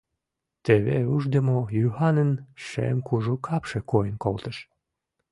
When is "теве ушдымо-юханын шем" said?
0.63-2.97